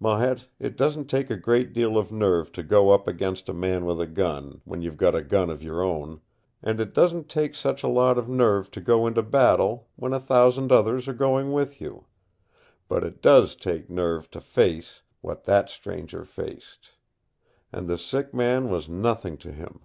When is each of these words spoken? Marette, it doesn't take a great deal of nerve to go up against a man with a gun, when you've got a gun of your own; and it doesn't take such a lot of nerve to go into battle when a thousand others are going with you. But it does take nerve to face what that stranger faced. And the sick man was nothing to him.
Marette, 0.00 0.48
it 0.58 0.78
doesn't 0.78 1.10
take 1.10 1.28
a 1.28 1.36
great 1.36 1.74
deal 1.74 1.98
of 1.98 2.10
nerve 2.10 2.50
to 2.52 2.62
go 2.62 2.88
up 2.88 3.06
against 3.06 3.50
a 3.50 3.52
man 3.52 3.84
with 3.84 4.00
a 4.00 4.06
gun, 4.06 4.62
when 4.64 4.80
you've 4.80 4.96
got 4.96 5.14
a 5.14 5.20
gun 5.20 5.50
of 5.50 5.62
your 5.62 5.82
own; 5.82 6.22
and 6.62 6.80
it 6.80 6.94
doesn't 6.94 7.28
take 7.28 7.54
such 7.54 7.82
a 7.82 7.86
lot 7.88 8.16
of 8.16 8.26
nerve 8.26 8.70
to 8.70 8.80
go 8.80 9.06
into 9.06 9.22
battle 9.22 9.86
when 9.96 10.14
a 10.14 10.18
thousand 10.20 10.72
others 10.72 11.06
are 11.06 11.12
going 11.12 11.52
with 11.52 11.82
you. 11.82 12.06
But 12.88 13.04
it 13.04 13.20
does 13.20 13.54
take 13.54 13.90
nerve 13.90 14.30
to 14.30 14.40
face 14.40 15.02
what 15.20 15.44
that 15.44 15.68
stranger 15.68 16.24
faced. 16.24 16.92
And 17.70 17.86
the 17.86 17.98
sick 17.98 18.32
man 18.32 18.70
was 18.70 18.88
nothing 18.88 19.36
to 19.36 19.52
him. 19.52 19.80